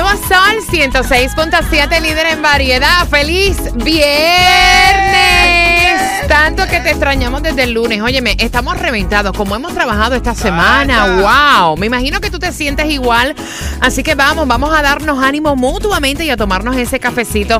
nuevo 0.00 0.16
Sol 0.28 0.62
106.7, 0.70 2.00
líder 2.00 2.26
en 2.26 2.40
variedad. 2.40 3.08
¡Feliz 3.08 3.56
viernes! 3.74 3.98
Tanto 6.28 6.68
que 6.68 6.78
te 6.78 6.90
extrañamos 6.90 7.42
desde 7.42 7.64
el 7.64 7.72
lunes. 7.72 8.00
Óyeme, 8.00 8.36
estamos 8.38 8.78
reventados. 8.78 9.36
Como 9.36 9.56
hemos 9.56 9.74
trabajado 9.74 10.14
esta 10.14 10.36
semana, 10.36 11.66
wow. 11.66 11.76
Me 11.76 11.86
imagino 11.86 12.20
que 12.20 12.30
tú 12.30 12.38
te 12.38 12.52
sientes 12.52 12.86
igual. 12.86 13.34
Así 13.80 14.04
que 14.04 14.14
vamos, 14.14 14.46
vamos 14.46 14.72
a 14.72 14.82
darnos 14.82 15.20
ánimo 15.20 15.56
mutuamente 15.56 16.24
y 16.24 16.30
a 16.30 16.36
tomarnos 16.36 16.76
ese 16.76 17.00
cafecito. 17.00 17.58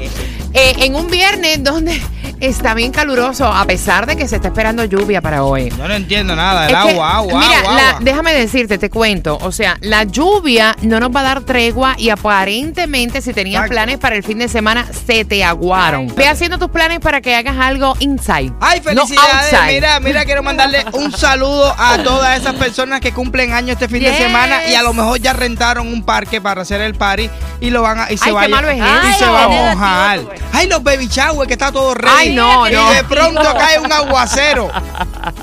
Eh, 0.52 0.74
en 0.78 0.94
un 0.94 1.10
viernes 1.10 1.64
donde 1.64 2.00
está 2.40 2.74
bien 2.74 2.92
caluroso, 2.92 3.46
a 3.46 3.64
pesar 3.64 4.06
de 4.06 4.16
que 4.16 4.28
se 4.28 4.36
está 4.36 4.48
esperando 4.48 4.84
lluvia 4.84 5.20
para 5.20 5.44
hoy. 5.44 5.70
Yo 5.70 5.88
no 5.88 5.94
entiendo 5.94 6.34
nada. 6.36 6.66
El 6.68 6.74
Es 6.74 6.82
que, 6.82 6.90
agua, 6.90 7.16
agua, 7.16 7.40
mira, 7.40 7.58
agua, 7.60 7.74
la- 7.74 7.88
agua. 7.90 8.00
déjame 8.02 8.34
decirte, 8.34 8.78
te 8.78 8.90
cuento. 8.90 9.38
O 9.42 9.52
sea, 9.52 9.76
la 9.80 10.04
lluvia 10.04 10.76
no 10.82 11.00
nos 11.00 11.10
va 11.14 11.20
a 11.20 11.24
dar 11.24 11.40
tregua 11.42 11.94
y 11.98 12.10
aparentemente 12.10 13.20
si 13.22 13.32
tenías 13.32 13.60
Exacto. 13.62 13.72
planes 13.74 13.98
para 13.98 14.16
el 14.16 14.22
fin 14.22 14.38
de 14.38 14.48
semana, 14.48 14.86
se 15.06 15.24
te 15.24 15.44
aguaron. 15.44 16.14
Ve 16.14 16.28
haciendo 16.28 16.58
tus 16.58 16.70
planes 16.70 17.00
para 17.00 17.20
que 17.20 17.34
hagas 17.34 17.56
algo 17.58 17.94
inside. 18.00 18.52
Ay, 18.60 18.80
no 18.94 19.06
felicidades. 19.06 19.52
outside. 19.52 19.74
mira, 19.74 20.00
mira, 20.00 20.24
quiero 20.24 20.42
mandarle 20.42 20.84
un 20.92 21.12
saludo 21.12 21.74
a 21.78 21.98
todas 22.02 22.40
esas 22.40 22.54
personas 22.54 23.00
que 23.00 23.12
cumplen 23.12 23.52
años 23.52 23.72
este 23.72 23.88
fin 23.88 24.00
Yes. 24.00 24.12
de 24.12 24.18
semana 24.24 24.66
y 24.68 24.74
a 24.74 24.82
lo 24.82 24.92
mejor 24.94 25.18
ya 25.20 25.32
rentaron 25.32 25.86
un 25.88 26.02
parque 26.04 26.40
para 26.40 26.62
hacer 26.62 26.80
el 26.80 26.94
party 26.94 27.28
y 27.60 27.70
lo 27.70 27.82
van 27.82 28.00
a 28.00 28.12
y 28.12 28.16
se 28.16 28.30
Ay, 28.30 28.48
y 28.48 29.10
eso. 29.10 29.18
se 29.18 29.26
va 29.26 29.44
a 29.44 29.48
mojar. 29.48 30.20
Ay, 30.52 30.66
los 30.68 30.82
baby 30.82 31.08
shower 31.08 31.46
que 31.46 31.54
está 31.54 31.72
todo 31.72 31.94
ready. 31.94 32.14
Ay, 32.16 32.34
no, 32.34 32.68
y 32.68 32.72
no. 32.72 32.90
de 32.90 33.04
pronto 33.04 33.42
cae 33.42 33.78
un 33.78 33.92
aguacero. 33.92 34.70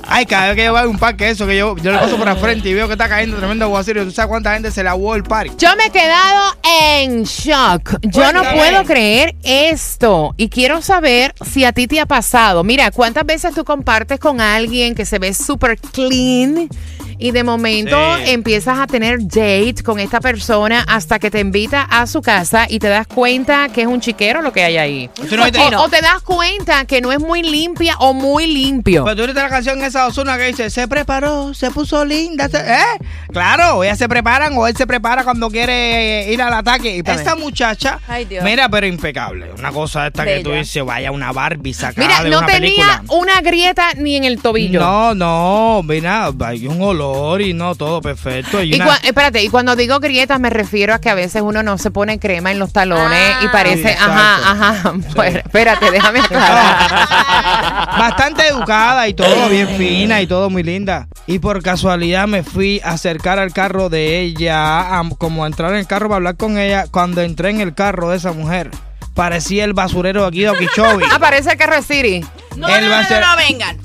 Ay, 0.07 0.25
cada 0.25 0.47
vez 0.47 0.55
que 0.55 0.65
yo 0.65 0.71
voy 0.71 0.81
a 0.81 0.87
un 0.87 0.97
parque 0.97 1.29
eso 1.29 1.45
que 1.45 1.57
yo, 1.57 1.75
yo 1.77 1.91
le 1.91 1.97
paso 1.97 2.17
por 2.17 2.25
la 2.25 2.35
frente 2.35 2.69
y 2.69 2.73
veo 2.73 2.87
que 2.87 2.93
está 2.93 3.09
cayendo 3.09 3.37
tremendo 3.37 3.65
aguacero, 3.65 4.03
¿tú 4.03 4.11
sabes 4.11 4.29
cuánta 4.29 4.53
gente 4.53 4.71
se 4.71 4.83
le 4.83 4.89
aguó 4.89 5.15
el 5.15 5.23
party? 5.23 5.51
Yo 5.57 5.75
me 5.75 5.85
he 5.85 5.89
quedado 5.89 6.55
en 6.81 7.23
shock. 7.23 7.97
Yo 8.01 8.31
no 8.31 8.43
puedo 8.43 8.83
creer 8.85 9.35
esto. 9.43 10.33
Y 10.37 10.49
quiero 10.49 10.81
saber 10.81 11.33
si 11.45 11.65
a 11.65 11.73
ti 11.73 11.87
te 11.87 11.99
ha 11.99 12.05
pasado. 12.05 12.63
Mira, 12.63 12.91
¿cuántas 12.91 13.25
veces 13.25 13.53
tú 13.53 13.65
compartes 13.65 14.19
con 14.19 14.41
alguien 14.41 14.95
que 14.95 15.05
se 15.05 15.19
ve 15.19 15.33
súper 15.33 15.77
clean? 15.77 16.69
Y 17.17 17.31
de 17.31 17.43
momento 17.43 17.97
Sí. 18.17 18.31
empiezas 18.31 18.79
a 18.79 18.87
tener 18.87 19.19
date 19.21 19.75
con 19.83 19.99
esta 19.99 20.19
persona 20.19 20.83
hasta 20.87 21.19
que 21.19 21.31
te 21.31 21.39
invita 21.39 21.81
a 21.83 22.07
su 22.07 22.21
casa 22.21 22.65
y 22.69 22.79
te 22.79 22.87
das 22.87 23.07
cuenta 23.07 23.69
que 23.69 23.81
es 23.81 23.87
un 23.87 24.01
chiquero 24.01 24.41
lo 24.41 24.51
que 24.51 24.63
hay 24.63 24.77
ahí. 24.77 25.09
No 25.31 25.43
O, 25.79 25.83
o 25.83 25.89
te 25.89 26.01
das 26.01 26.21
cuenta 26.21 26.85
que 26.85 27.01
no 27.01 27.11
es 27.11 27.19
muy 27.19 27.41
limpia 27.43 27.95
o 27.99 28.13
muy 28.13 28.47
limpio. 28.47 29.03
Pues 29.03 29.15
tú 29.15 29.23
viste 29.25 29.41
la 29.41 29.49
canción 29.49 29.81
esa 29.83 30.07
Ozuna 30.07 30.37
que 30.37 30.47
dice, 30.47 30.69
se 30.69 30.87
preparó, 30.87 31.53
se 31.53 31.71
puso 31.71 32.03
linda, 32.05 32.49
se- 32.49 32.57
¿eh? 32.59 32.83
Claro, 33.31 33.83
ellas 33.83 33.97
se 33.97 34.07
preparan 34.09 34.53
o 34.57 34.67
él 34.67 34.75
se 34.75 34.85
prepara 34.87 35.23
cuando 35.23 35.49
quiere 35.49 36.29
eh, 36.29 36.33
ir 36.33 36.41
al 36.41 36.53
ataque. 36.53 36.95
Y 36.97 36.99
esta 37.09 37.35
muchacha, 37.35 37.99
Ay, 38.07 38.27
mira, 38.43 38.69
pero 38.69 38.87
impecable. 38.87 39.51
Una 39.57 39.71
cosa 39.71 40.07
esta 40.07 40.25
que 40.25 40.41
tú 40.41 40.51
dices, 40.51 40.83
vaya 40.83 41.11
una 41.11 41.31
Barbie 41.31 41.73
sacada 41.73 42.07
Mira, 42.07 42.23
de 42.23 42.29
no 42.29 42.37
una 42.39 42.47
tenía 42.47 42.59
película. 42.69 43.03
una 43.09 43.41
grieta 43.41 43.93
ni 43.97 44.15
en 44.15 44.23
el 44.25 44.41
tobillo. 44.41 44.79
No, 44.79 45.13
no, 45.13 45.81
mira, 45.83 46.31
hay 46.45 46.67
un 46.67 46.81
olor 46.81 47.04
y 47.41 47.53
no, 47.53 47.75
todo 47.75 48.01
perfecto. 48.01 48.61
Y 48.61 48.73
Y 48.73 48.75
una- 48.75 48.87
cua- 48.87 48.99
espérate, 49.03 49.43
y 49.43 49.49
cuando 49.49 49.75
digo 49.75 49.99
grietas 49.99 50.39
me 50.39 50.49
refiero 50.49 50.93
a 50.93 50.99
que 50.99 51.09
a 51.09 51.15
veces 51.15 51.41
uno 51.41 51.63
no 51.63 51.77
se 51.77 51.91
pone 51.91 52.19
crema 52.19 52.51
en 52.51 52.59
los 52.59 52.71
talones 52.73 53.35
y 53.41 53.45
Ah. 53.47 53.51
parece, 53.51 53.89
Sí, 53.89 53.95
ajá, 53.99 54.51
ajá. 54.51 54.93
Pues, 55.15 55.35
espérate, 55.35 55.91
déjame 55.91 56.19
aclarar. 56.19 56.89
Bastante 57.97 58.47
educada 58.47 59.07
y 59.07 59.13
todo 59.13 59.49
bien 59.49 59.67
fina 59.77 60.21
y 60.21 60.27
todo 60.27 60.49
muy 60.49 60.63
linda. 60.63 61.07
Y 61.27 61.39
por 61.39 61.61
casualidad 61.63 62.27
me 62.27 62.43
fui 62.43 62.81
a 62.83 62.91
acercar 62.91 63.39
al 63.39 63.53
carro 63.53 63.89
de 63.89 64.19
ella, 64.21 64.99
a- 64.99 65.09
como 65.17 65.43
a 65.43 65.47
entrar 65.47 65.71
en 65.71 65.77
el 65.77 65.87
carro 65.87 66.07
para 66.07 66.17
hablar 66.17 66.37
con 66.37 66.57
ella. 66.57 66.85
Cuando 66.91 67.21
entré 67.21 67.49
en 67.49 67.61
el 67.61 67.73
carro 67.73 68.09
de 68.09 68.17
esa 68.17 68.31
mujer, 68.31 68.71
parecía 69.13 69.63
el 69.63 69.73
basurero 69.73 70.21
de 70.23 70.27
aquí 70.27 70.41
de 70.41 70.49
Okeechobee. 70.49 71.05
Aparece 71.13 71.51
el 71.51 71.57
carro 71.57 71.75
de 71.75 71.81
Siri. 71.81 72.25
No, 72.55 72.67
Él 72.69 72.87
no, 72.89 73.01
no, 73.01 73.09
no, 73.09 73.19
no, 73.19 73.37
vengan. 73.37 73.77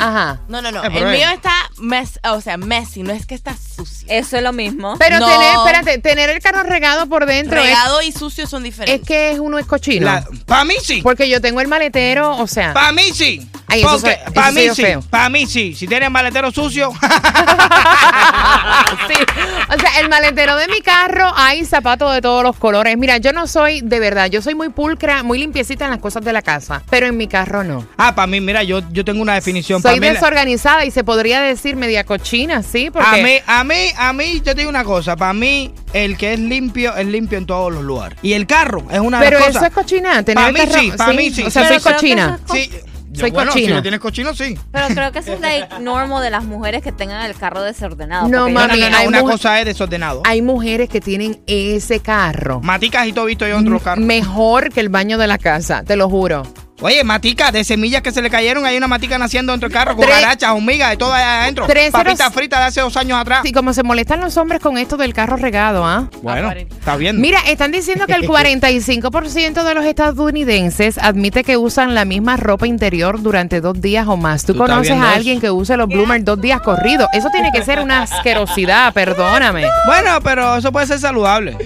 Ajá. 0.00 0.40
No, 0.48 0.60
no, 0.62 0.72
no. 0.72 0.82
Eh, 0.84 0.90
El 0.92 1.04
mío 1.12 1.28
está, 1.32 1.52
mes, 1.78 2.18
o 2.24 2.40
sea, 2.40 2.56
messy. 2.56 3.02
No 3.02 3.12
es 3.12 3.26
que 3.26 3.34
está 3.34 3.54
sucio. 3.56 4.06
Eso 4.10 4.36
es 4.36 4.42
lo 4.42 4.52
mismo. 4.52 4.96
Pero 4.98 5.18
No. 5.20 5.26
tener, 5.28 5.54
espérate, 5.56 5.98
tener 5.98 6.30
el 6.30 6.40
carro 6.40 6.62
regado 6.62 7.06
por 7.06 7.26
dentro 7.26 7.60
es, 7.60 7.66
Regado 7.66 8.02
y 8.02 8.12
sucio 8.12 8.46
son 8.46 8.62
es 8.64 8.72
diferentes. 8.72 9.06
que 9.06 9.32
es 9.32 9.38
uno 9.38 9.58
es 9.58 9.66
cochino. 9.66 10.06
La- 10.06 10.26
pa' 10.46 10.64
mí 10.64 10.74
sí. 10.82 11.00
Porque 11.02 11.28
yo 11.28 11.40
tengo 11.40 11.60
el 11.60 11.68
maletero, 11.68 12.36
o 12.36 12.46
sea. 12.46 12.72
Pa' 12.72 12.92
mí 12.92 13.10
sí. 13.14 13.48
Ay, 13.66 13.80
eso 13.80 13.90
Porque 13.90 14.00
soy- 14.14 14.22
eso 14.24 14.32
pa' 14.32 14.50
mí 14.52 14.68
sí. 14.74 14.82
feo. 14.82 15.02
Pa' 15.10 15.28
mí 15.28 15.46
sí. 15.46 15.74
Si 15.74 15.86
tienes 15.86 16.10
maletero 16.10 16.50
sucio. 16.50 16.90
maletero 20.10 20.56
de 20.56 20.68
mi 20.68 20.80
carro 20.82 21.32
hay 21.36 21.64
zapatos 21.64 22.12
de 22.12 22.20
todos 22.20 22.42
los 22.42 22.56
colores. 22.56 22.98
Mira, 22.98 23.16
yo 23.16 23.32
no 23.32 23.46
soy, 23.46 23.80
de 23.80 23.98
verdad, 24.00 24.26
yo 24.26 24.42
soy 24.42 24.54
muy 24.54 24.68
pulcra, 24.68 25.22
muy 25.22 25.38
limpiecita 25.38 25.84
en 25.86 25.90
las 25.92 26.00
cosas 26.00 26.22
de 26.24 26.32
la 26.34 26.42
casa, 26.42 26.82
pero 26.90 27.06
en 27.06 27.16
mi 27.16 27.26
carro 27.28 27.64
no. 27.64 27.86
ah, 27.96 28.14
para 28.14 28.26
mí, 28.26 28.40
mira, 28.40 28.62
yo, 28.62 28.82
yo 28.92 29.04
tengo 29.04 29.22
una 29.22 29.34
definición. 29.34 29.80
Soy 29.80 29.94
Pa' 29.94 30.00
mí 30.00 30.06
la- 30.08 30.12
desorganizada 30.14 30.84
y 30.84 30.90
se 30.90 31.04
podría 31.04 31.40
decir 31.40 31.76
media 31.76 32.04
cochina, 32.04 32.62
¿sí? 32.62 32.90
Porque 32.90 33.08
A 33.08 33.22
mí, 33.22 33.36
a 33.46 33.64
mí, 33.64 33.92
a 33.96 34.12
mí, 34.12 34.34
yo 34.44 34.52
te 34.54 34.56
digo 34.56 34.68
una 34.70 34.84
cosa. 34.84 35.16
Para 35.16 35.32
mí, 35.32 35.72
el 35.94 36.18
que 36.18 36.34
es 36.34 36.40
limpio, 36.40 36.94
es 36.96 37.06
limpio 37.06 37.38
en 37.38 37.46
todos 37.46 37.72
los 37.72 37.82
lugares. 37.82 38.18
Y 38.20 38.32
el 38.34 38.46
carro 38.46 38.84
es 38.90 38.98
una 39.00 39.20
de 39.20 39.24
Pero 39.26 39.38
eso 39.46 39.64
es 39.64 39.72
cochina, 39.72 40.22
tener 40.22 40.42
Pa' 40.42 40.48
el 40.48 40.52
mí 40.54 40.60
carro- 40.60 40.80
sí, 40.80 40.92
pa' 40.96 41.12
mí 41.12 41.30
sí. 41.30 41.42
O 41.44 41.50
sea, 41.50 41.62
Pero 41.68 41.80
soy 41.80 41.92
cochina. 41.94 42.38
Sí. 42.52 42.70
Yo, 43.12 43.20
Soy 43.22 43.30
bueno, 43.32 43.50
cochina. 43.50 43.68
si 43.68 43.74
lo 43.74 43.82
tienes 43.82 44.00
cochino, 44.00 44.34
sí. 44.34 44.56
Pero 44.70 44.86
creo 44.88 45.10
que 45.10 45.18
eso 45.18 45.32
es 45.32 45.40
like 45.40 45.80
normal 45.80 46.22
de 46.22 46.30
las 46.30 46.44
mujeres 46.44 46.80
que 46.82 46.92
tengan 46.92 47.24
el 47.28 47.34
carro 47.36 47.60
desordenado. 47.62 48.28
No, 48.28 48.42
porque 48.42 48.52
No, 48.52 48.60
no, 48.60 48.68
Mami, 48.68 48.80
no, 48.80 48.90
no, 48.90 48.96
hay 48.98 49.06
una 49.08 49.22
cosa 49.22 49.58
es 49.58 49.66
desordenado. 49.66 50.22
Hay 50.24 50.42
mujeres 50.42 50.88
que 50.88 51.00
tienen 51.00 51.40
ese 51.46 51.98
carro 52.00 52.60
Maticas 52.60 53.06
y 53.08 53.12
todo 53.12 53.24
visto 53.24 53.46
yo 53.48 53.54
dentro 53.56 53.70
de 53.72 53.74
los 53.74 53.82
carros. 53.82 54.04
mejor 54.04 54.72
que 54.72 54.78
el 54.80 54.90
baño 54.90 55.18
de 55.18 55.26
la 55.26 55.38
casa, 55.38 55.82
te 55.82 55.96
lo 55.96 56.08
juro. 56.08 56.44
Oye, 56.82 57.04
maticas 57.04 57.52
de 57.52 57.62
semillas 57.62 58.00
que 58.00 58.10
se 58.10 58.22
le 58.22 58.30
cayeron, 58.30 58.64
hay 58.64 58.76
una 58.76 58.88
matica 58.88 59.18
naciendo 59.18 59.52
dentro 59.52 59.68
del 59.68 59.76
carro, 59.76 59.96
con 59.96 60.08
garachas, 60.08 60.50
hormigas, 60.50 60.90
de 60.90 60.96
todo 60.96 61.12
allá 61.12 61.42
adentro. 61.42 61.66
Papitas 61.92 62.32
fritas 62.32 62.60
de 62.60 62.64
hace 62.66 62.80
dos 62.80 62.96
años 62.96 63.18
atrás. 63.18 63.40
Sí, 63.44 63.52
como 63.52 63.72
se 63.74 63.82
molestan 63.82 64.20
los 64.20 64.36
hombres 64.38 64.60
con 64.62 64.78
esto 64.78 64.96
del 64.96 65.12
carro 65.12 65.36
regado, 65.36 65.84
¿ah? 65.84 66.08
Bueno, 66.22 66.50
está 66.52 66.96
bien. 66.96 67.20
Mira, 67.20 67.38
están 67.46 67.70
diciendo 67.70 68.06
que 68.06 68.14
el 68.14 68.22
45% 68.28 69.62
de 69.62 69.74
los 69.74 69.84
estadounidenses 69.84 70.96
admite 70.96 71.44
que 71.44 71.56
usan 71.58 71.94
la 71.94 72.04
misma 72.04 72.36
ropa 72.38 72.66
interior 72.66 73.20
durante 73.20 73.60
dos 73.60 73.80
días 73.80 74.06
o 74.08 74.16
más. 74.16 74.44
¿Tú, 74.44 74.54
¿Tú 74.54 74.60
conoces 74.60 74.92
a 74.92 74.94
eso? 74.94 75.16
alguien 75.16 75.40
que 75.40 75.50
use 75.50 75.76
los 75.76 75.88
bloomers 75.88 76.24
dos 76.24 76.40
días 76.40 76.60
corridos? 76.62 77.08
Eso 77.12 77.28
tiene 77.30 77.52
que 77.52 77.62
ser 77.62 77.80
una 77.80 78.02
asquerosidad, 78.02 78.92
perdóname. 78.94 79.66
Bueno, 79.86 80.18
pero 80.22 80.56
eso 80.56 80.72
puede 80.72 80.86
ser 80.86 80.98
saludable. 80.98 81.56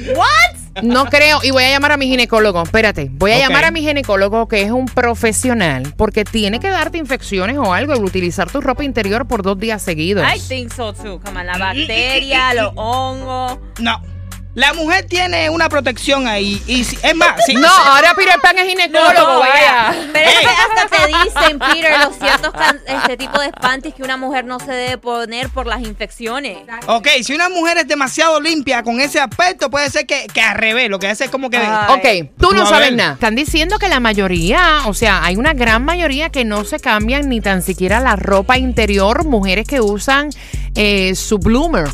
No 0.83 1.07
creo, 1.07 1.41
y 1.43 1.51
voy 1.51 1.65
a 1.65 1.71
llamar 1.71 1.93
a 1.93 1.97
mi 1.97 2.09
ginecólogo. 2.09 2.63
Espérate, 2.63 3.09
voy 3.13 3.33
a 3.33 3.39
llamar 3.39 3.65
a 3.65 3.71
mi 3.71 3.83
ginecólogo 3.83 4.49
que 4.49 4.63
es 4.63 4.71
un 4.71 4.87
profesional 4.87 5.95
porque 5.97 6.25
tiene 6.25 6.61
que 6.61 6.69
darte 6.69 6.99
infecciones 6.99 7.59
o 7.59 7.73
algo 7.73 7.95
y 7.95 8.01
utilizar 8.01 8.51
tu 8.51 8.61
ropa 8.61 8.85
interior 8.85 9.27
por 9.27 9.43
dos 9.43 9.59
días 9.59 9.83
seguidos. 9.83 10.25
I 10.35 10.41
think 10.41 10.73
so 10.73 10.93
too. 10.93 11.21
Como 11.25 11.43
la 11.43 11.59
bacteria, 11.59 12.55
los 12.55 12.73
hongos. 12.77 13.59
No. 13.79 14.14
La 14.55 14.73
mujer 14.73 15.05
tiene 15.09 15.51
una 15.51 15.69
protección 15.69 16.29
ahí. 16.29 16.63
Y 16.67 16.85
si- 16.85 16.97
es 17.03 17.15
más, 17.17 17.45
si, 17.45 17.55
No, 17.55 17.69
ahora 17.69 18.15
Peter 18.15 18.37
Pan 18.41 18.57
es 18.59 18.69
ginecólogo, 18.69 19.41
vaya. 19.41 19.93
Pero 20.13 20.31
es 20.31 20.39
que 20.39 20.47
hasta 20.47 20.97
te 20.97 21.07
dicen, 21.09 21.59
Peter, 21.59 21.93
los 22.05 22.17
ciertos 22.21 22.53
can- 22.53 22.81
este 22.87 23.17
tipo 23.17 23.41
de 23.41 23.51
panties 23.51 23.95
que 23.95 24.03
una 24.05 24.17
mujer 24.17 24.45
no 24.45 24.61
se 24.61 24.71
debe 24.71 24.99
poner 24.99 25.49
por 25.49 25.67
las 25.67 25.81
infecciones. 25.83 26.59
Ok, 26.87 27.09
si 27.23 27.35
una 27.35 27.49
mujer 27.49 27.79
es 27.79 27.89
demasiado 27.89 28.41
limpia 28.41 28.83
con 28.85 29.01
ese 29.01 29.19
aspecto, 29.21 29.71
puede 29.71 29.91
ser 29.91 30.07
que, 30.07 30.27
que 30.33 30.41
al 30.41 30.57
revés, 30.57 30.89
lo 30.89 30.99
que 31.01 31.09
hace 31.09 31.25
es 31.25 31.31
como 31.31 31.51
que... 31.51 31.57
Ajá. 31.57 31.93
Ok, 31.95 32.07
tú 32.39 32.53
no 32.53 32.65
sabes 32.67 32.93
nada. 32.93 33.15
Están 33.15 33.35
diciendo 33.35 33.79
que 33.81 33.89
la 33.89 33.99
mayoría, 34.01 34.83
o 34.87 34.95
sea, 34.95 35.25
hay 35.25 35.37
una 35.37 35.53
gran 35.55 35.85
mayoría 35.85 36.31
que 36.31 36.45
no 36.45 36.65
se 36.65 36.79
cambian 36.79 37.29
ni 37.29 37.41
tan 37.41 37.61
siquiera 37.63 37.99
la 38.01 38.15
ropa 38.15 38.57
interior, 38.57 39.25
mujeres 39.25 39.67
que 39.67 39.81
usan 39.81 40.31
eh, 40.77 41.15
su 41.17 41.39
bloomer. 41.39 41.89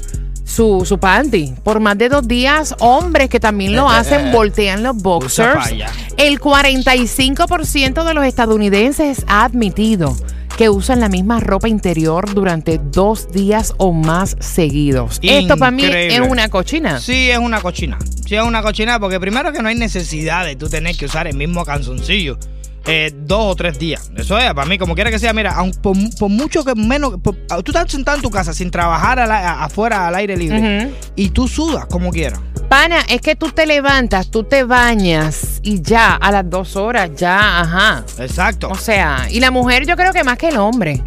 Su, 0.51 0.85
su 0.85 0.99
panty. 0.99 1.55
Por 1.63 1.81
más 1.81 1.97
de 1.97 2.09
dos 2.09 2.27
días, 2.27 2.75
hombres 2.81 3.29
que 3.29 3.41
también 3.41 3.77
lo 3.77 3.89
hacen 3.89 4.33
voltean 4.33 4.83
los 4.83 4.97
boxers. 4.97 5.75
El 6.17 6.41
45% 6.41 8.05
de 8.05 8.15
los 8.15 8.25
estadounidenses 8.25 9.25
ha 9.29 9.45
admitido 9.45 10.17
que 10.57 10.69
usan 10.69 11.01
la 11.01 11.09
misma 11.09 11.41
ropa 11.41 11.69
interior 11.69 12.35
durante 12.35 12.79
dos 12.83 13.33
días 13.33 13.73
o 13.79 13.93
más 13.93 14.37
seguidos. 14.41 15.19
Esto 15.23 15.57
para 15.57 15.71
mí 15.71 15.85
es 15.85 16.21
una 16.21 16.49
cochina. 16.49 17.01
Sí, 17.01 17.31
es 17.31 17.39
una 17.39 17.61
cochina. 17.61 17.99
Sí, 18.27 18.35
es 18.35 18.43
una 18.43 18.61
cochina 18.61 19.01
porque 19.01 19.19
primero 19.19 19.53
que 19.53 19.63
no 19.63 19.69
hay 19.69 19.77
necesidad 19.77 20.45
de 20.45 20.57
tú 20.57 20.69
tener 20.69 20.97
que 20.97 21.07
usar 21.07 21.27
el 21.27 21.37
mismo 21.37 21.65
calzoncillo 21.65 22.39
eh, 22.87 23.13
dos 23.15 23.53
o 23.53 23.57
tres 23.57 23.79
días. 23.79 24.11
Eso 24.17 24.39
es, 24.39 24.53
para 24.55 24.67
mí, 24.67 24.79
como 24.79 24.95
quiera 24.95 25.11
que 25.11 25.19
sea, 25.19 25.33
mira, 25.33 25.53
aun 25.53 25.71
por, 25.73 25.97
por 26.19 26.29
mucho 26.31 26.65
que 26.65 26.75
menos... 26.75 27.15
por- 27.23 27.37
tú 27.63 27.73
estás 27.73 27.91
sentado 27.91 28.17
en 28.17 28.23
tu 28.23 28.31
casa 28.31 28.53
sin 28.53 28.71
trabajar 28.71 29.19
afuera 29.21 30.09
al 30.09 30.15
aire 30.15 30.37
libre 30.37 30.91
y 31.17 31.31
tú 31.31 31.47
sudas 31.49 31.87
como 31.87 32.11
quieras. 32.11 32.41
Pana, 32.69 33.01
es 33.09 33.21
que 33.21 33.35
tú 33.35 33.51
te 33.51 33.67
levantas, 33.67 34.31
tú 34.31 34.45
te 34.45 34.63
bañas 34.65 35.59
y 35.63 35.83
ya 35.83 36.15
a 36.15 36.31
las 36.31 36.49
dos 36.49 36.77
horas, 36.77 37.11
ya, 37.17 37.61
ajá. 37.61 38.05
Exacto. 38.19 38.69
O 38.71 38.77
sea, 38.77 39.27
y 39.31 39.41
la 39.41 39.51
mujer 39.51 39.87
yo 39.87 39.97
creo 39.97 40.13
que 40.13 40.23
más 40.23 40.39
que 40.39 40.49
el 40.49 40.57
hombre. 40.57 41.03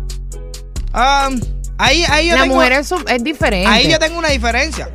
Ah, 0.93 1.29
ahí, 1.77 2.03
ahí 2.09 2.27
yo 2.27 2.35
La 2.35 2.41
tengo- 2.43 2.55
mujer 2.55 2.73
es, 2.73 2.93
es 3.07 3.23
diferente. 3.23 3.67
Ahí 3.69 3.89
yo 3.89 3.97
tengo 3.97 4.19
una 4.19 4.27
diferencia 4.29 4.89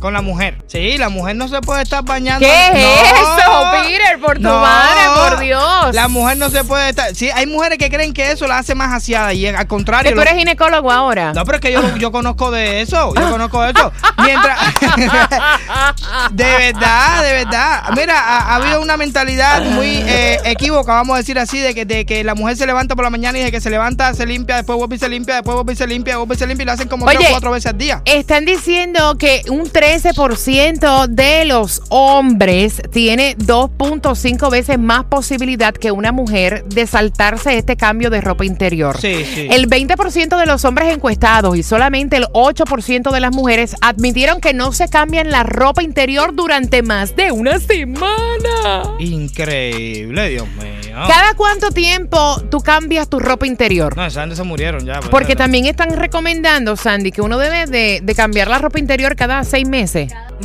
con 0.00 0.12
la 0.12 0.22
mujer. 0.22 0.56
Sí, 0.66 0.98
la 0.98 1.08
mujer 1.08 1.36
no 1.36 1.48
se 1.48 1.60
puede 1.60 1.82
estar 1.82 2.02
bañando. 2.04 2.46
¿Qué 2.46 2.66
es 2.68 2.72
No. 2.72 2.78
eso, 2.78 3.70
Peter? 3.84 4.18
Por 4.20 4.36
tu 4.36 4.42
No. 4.42 4.60
madre, 4.60 5.00
por 5.30 5.38
Dios. 5.40 5.94
La 5.94 6.08
mujer 6.08 6.36
no 6.38 6.50
se 6.50 6.64
puede 6.64 6.88
estar. 6.90 7.14
Sí, 7.14 7.30
hay 7.34 7.46
mujeres 7.46 7.78
que 7.78 7.90
creen 7.90 8.12
que 8.12 8.30
eso 8.32 8.46
la 8.46 8.58
hace 8.58 8.74
más 8.74 8.92
aseada 8.92 9.32
y 9.32 9.46
al 9.46 9.66
contrario. 9.66 10.10
Que 10.10 10.14
tú 10.14 10.20
eres 10.22 10.34
ginecólogo 10.34 10.90
ahora. 10.90 11.32
No, 11.32 11.44
pero 11.44 11.56
es 11.56 11.60
que 11.60 11.72
yo, 11.72 11.96
yo 11.96 12.10
conozco 12.12 12.50
de 12.50 12.80
eso. 12.80 13.12
Yo 13.14 13.30
conozco 13.30 13.62
de 13.62 13.70
eso. 13.70 13.92
Mientras. 14.24 14.58
de 16.32 16.44
verdad, 16.44 17.22
de 17.22 17.32
verdad. 17.32 17.82
Mira, 17.96 18.18
ha, 18.18 18.38
ha 18.52 18.54
habido 18.56 18.80
una 18.80 18.96
mentalidad 18.96 19.62
muy 19.62 19.86
eh, 20.06 20.40
equívoca, 20.44 20.92
vamos 20.94 21.14
a 21.14 21.18
decir 21.18 21.38
así, 21.38 21.58
de 21.58 21.74
que, 21.74 21.84
de 21.84 22.06
que 22.06 22.24
la 22.24 22.34
mujer 22.34 22.56
se 22.56 22.66
levanta 22.66 22.94
por 22.94 23.04
la 23.04 23.10
mañana 23.10 23.38
y 23.38 23.42
de 23.42 23.50
que 23.50 23.60
se 23.60 23.70
levanta, 23.70 24.14
se 24.14 24.26
limpia, 24.26 24.56
después 24.56 24.76
vuelve 24.78 24.96
y 24.96 24.98
se 24.98 25.08
limpia, 25.08 25.34
después 25.36 25.54
vuelve 25.54 25.72
y 25.72 25.76
se 25.76 25.86
limpia, 25.86 26.16
vuelve 26.16 26.34
y 26.34 26.38
se 26.38 26.46
limpia 26.46 26.62
y 26.62 26.66
lo 26.66 26.72
hacen 26.72 26.88
como 26.88 27.06
Oye. 27.06 27.16
tres 27.16 27.28
o 27.28 27.32
cuatro 27.32 27.50
veces 27.52 27.70
al 27.72 27.78
día. 27.78 28.02
Están 28.04 28.44
diciendo 28.44 29.16
que 29.18 29.42
un 29.48 29.68
13% 29.90 31.08
de 31.08 31.44
los 31.46 31.82
hombres 31.88 32.80
tiene 32.92 33.36
2.5 33.36 34.48
veces 34.48 34.78
más 34.78 35.02
posibilidad 35.06 35.74
que 35.74 35.90
una 35.90 36.12
mujer 36.12 36.64
de 36.66 36.86
saltarse 36.86 37.58
este 37.58 37.76
cambio 37.76 38.08
de 38.08 38.20
ropa 38.20 38.44
interior. 38.44 38.96
Sí, 39.00 39.24
sí. 39.24 39.48
El 39.50 39.68
20% 39.68 40.38
de 40.38 40.46
los 40.46 40.64
hombres 40.64 40.94
encuestados 40.94 41.56
y 41.56 41.64
solamente 41.64 42.18
el 42.18 42.26
8% 42.26 43.10
de 43.10 43.18
las 43.18 43.34
mujeres 43.34 43.74
admitieron 43.80 44.40
que 44.40 44.54
no 44.54 44.70
se 44.70 44.86
cambian 44.86 45.28
la 45.28 45.42
ropa 45.42 45.82
interior 45.82 46.36
durante 46.36 46.84
más 46.84 47.16
de 47.16 47.32
una 47.32 47.58
semana. 47.58 48.94
Increíble, 49.00 50.28
Dios 50.28 50.46
mío. 50.50 50.70
¿Cada 51.08 51.34
cuánto 51.34 51.70
tiempo 51.70 52.40
tú 52.48 52.60
cambias 52.60 53.08
tu 53.08 53.18
ropa 53.18 53.46
interior? 53.46 53.96
No, 53.96 54.08
gente 54.08 54.36
se 54.36 54.42
murieron 54.44 54.84
ya. 54.86 55.00
pues. 55.00 55.08
Porque 55.08 55.34
también 55.34 55.66
están 55.66 55.96
recomendando, 55.96 56.76
Sandy, 56.76 57.10
que 57.10 57.22
uno 57.22 57.38
debe 57.38 57.66
de, 57.66 58.00
de 58.02 58.14
cambiar 58.14 58.48
la 58.48 58.58
ropa 58.58 58.78
interior 58.78 59.16
cada 59.16 59.42
seis 59.42 59.66
meses. 59.66 59.79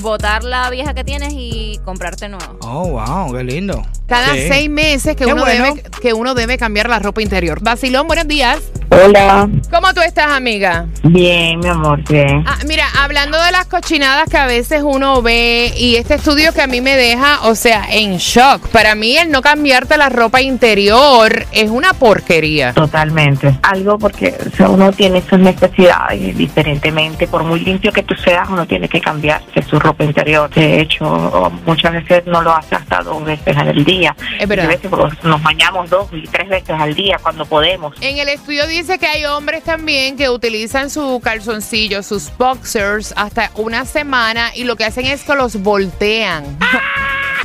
Botar 0.02 0.44
la 0.44 0.70
vieja 0.70 0.94
que 0.94 1.04
tienes 1.04 1.34
y 1.36 1.80
comprarte 1.86 2.28
nueva. 2.30 2.56
Oh, 2.62 2.90
wow, 2.90 3.34
qué 3.34 3.44
lindo. 3.44 3.82
Cada 4.08 4.34
Sí. 4.34 4.48
seis 4.48 4.70
meses 4.70 5.16
que 5.16 5.26
Qué 5.26 5.34
uno, 5.34 5.44
bueno. 5.44 5.76
debe, 5.76 5.84
que 6.02 6.14
uno 6.14 6.34
debe 6.36 6.58
cambiar 6.58 6.90
la 6.90 7.00
ropa 7.00 7.22
interior. 7.22 7.60
Basilón, 7.62 8.08
buenos 8.08 8.28
días. 8.28 8.60
Hola, 8.96 9.50
¿Cómo 9.70 9.94
tú 9.94 10.00
estás, 10.00 10.32
amiga? 10.32 10.86
bien, 11.04 11.60
mi 11.60 11.68
amor, 11.68 12.02
bien. 12.10 12.46
Ah, 12.48 12.58
mira, 12.66 12.86
hablando 13.02 13.38
de 13.42 13.52
las 13.52 13.66
cochinadas 13.66 14.30
que 14.30 14.38
a 14.38 14.46
veces 14.46 14.84
uno 14.84 15.22
ve 15.22 15.74
y 15.78 15.98
este 15.98 16.14
estudio 16.14 16.54
que 16.54 16.62
a 16.62 16.68
mí 16.68 16.80
me 16.80 16.96
deja, 16.96 17.42
o 17.42 17.56
sea, 17.56 17.86
en 17.92 18.18
shock. 18.18 18.70
Para 18.70 18.96
mí 18.96 19.18
el 19.18 19.32
no 19.32 19.42
cambiarte 19.42 19.98
la 19.98 20.08
ropa 20.08 20.42
interior 20.42 21.46
es 21.52 21.70
una 21.70 21.94
porquería. 21.94 22.74
Totalmente. 22.74 23.60
Algo 23.64 24.00
porque 24.00 24.34
o 24.48 24.56
sea, 24.56 24.70
uno 24.70 24.94
tiene 24.94 25.22
sus 25.30 25.40
necesidades 25.40 26.38
diferentemente. 26.38 27.28
Por 27.28 27.44
muy 27.44 27.60
limpio 27.60 27.92
que 27.92 28.04
tú 28.04 28.16
seas, 28.16 28.48
uno 28.50 28.66
tiene 28.66 28.88
que 28.88 29.02
cambiarse 29.02 29.62
su 29.64 29.78
ropa 29.78 30.06
interior. 30.06 30.50
De 30.52 30.80
hecho, 30.80 31.52
muchas 31.66 31.92
veces 31.92 32.26
no 32.28 32.42
lo 32.42 32.56
hace 32.56 32.76
hasta 32.76 33.04
dos 33.04 33.26
veces 33.26 33.58
al 33.58 33.84
día. 33.84 34.16
Es 34.40 34.48
verdad. 34.48 34.70
Veces 34.70 34.90
nos 35.24 35.44
bañamos 35.44 35.90
dos 35.90 36.08
y 36.14 36.24
tres 36.28 36.48
veces 36.48 36.76
al 36.80 36.96
día 36.96 37.18
cuando 37.22 37.46
podemos. 37.46 37.94
En 38.00 38.18
el 38.18 38.30
estudio 38.30 38.66
dice 38.68 38.85
que 38.86 39.08
hay 39.08 39.26
hombres 39.26 39.64
también 39.64 40.16
que 40.16 40.30
utilizan 40.30 40.90
su 40.90 41.20
calzoncillo, 41.24 42.04
sus 42.04 42.32
boxers, 42.38 43.14
hasta 43.18 43.52
una 43.56 43.86
semana 43.86 44.52
y 44.56 44.64
lo 44.64 44.76
que 44.76 44.86
hacen 44.86 45.06
es 45.06 45.24
que 45.24 45.34
los 45.34 45.62
voltean. 45.62 46.58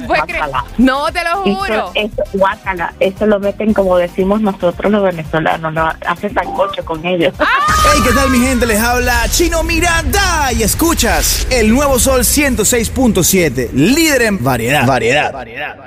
¿Puedes 0.06 0.24
creer? 0.24 0.38
Guácala. 0.38 0.64
No, 0.78 1.12
te 1.12 1.24
lo 1.24 1.42
juro. 1.42 1.92
Eso, 1.94 2.12
eso, 2.12 2.22
guácala, 2.34 2.94
eso 3.00 3.26
lo 3.26 3.40
meten 3.40 3.72
como 3.74 3.96
decimos 3.96 4.40
nosotros 4.40 4.92
los 4.92 5.02
venezolanos, 5.02 5.72
lo 5.72 5.92
hacen 6.06 6.32
sancocho 6.32 6.84
con 6.84 7.04
ellos. 7.04 7.34
Hey, 7.38 8.00
¿qué 8.04 8.12
tal 8.12 8.30
mi 8.30 8.38
gente? 8.38 8.66
Les 8.66 8.80
habla 8.80 9.26
Chino 9.30 9.62
Miranda 9.62 10.52
y 10.52 10.62
escuchas 10.62 11.46
el 11.50 11.70
nuevo 11.70 11.98
Sol 11.98 12.20
106.7, 12.20 13.72
líder 13.72 14.22
en 14.22 14.42
variedad. 14.44 14.86
Variedad. 14.86 15.86